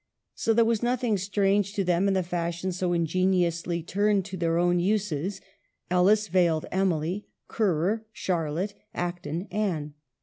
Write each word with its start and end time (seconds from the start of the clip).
So 0.33 0.51
there 0.55 0.65
was 0.65 0.81
nothing 0.81 1.15
strange 1.19 1.73
to 1.73 1.83
them 1.83 2.07
in 2.07 2.15
the 2.15 2.23
fashion 2.23 2.71
so 2.71 2.91
ingeniously 2.91 3.83
turned 3.83 4.25
to 4.25 4.35
their 4.35 4.57
own 4.57 4.79
uses; 4.79 5.41
Ellis 5.91 6.27
veiled 6.27 6.65
Emily; 6.71 7.27
Currer, 7.47 8.07
Charlotte; 8.11 8.73
Acton, 8.95 9.47
Anne. 9.51 9.93